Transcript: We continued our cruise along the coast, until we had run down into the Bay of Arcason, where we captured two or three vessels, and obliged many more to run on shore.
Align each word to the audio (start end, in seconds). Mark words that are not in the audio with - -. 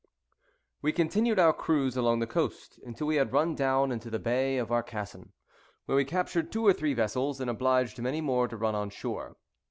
We 0.81 0.93
continued 0.93 1.37
our 1.37 1.53
cruise 1.53 1.95
along 1.95 2.21
the 2.21 2.25
coast, 2.25 2.79
until 2.83 3.05
we 3.05 3.17
had 3.17 3.31
run 3.33 3.53
down 3.53 3.91
into 3.91 4.09
the 4.09 4.17
Bay 4.17 4.57
of 4.57 4.69
Arcason, 4.71 5.31
where 5.85 5.95
we 5.95 6.05
captured 6.05 6.51
two 6.51 6.65
or 6.65 6.73
three 6.73 6.95
vessels, 6.95 7.39
and 7.39 7.51
obliged 7.51 8.01
many 8.01 8.19
more 8.19 8.47
to 8.47 8.57
run 8.57 8.73
on 8.73 8.89
shore. 8.89 9.37